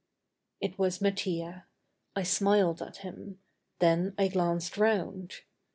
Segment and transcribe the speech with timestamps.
[0.59, 1.67] It was Mattia.
[2.15, 3.37] I smiled at him,
[3.77, 5.41] then I glanced round.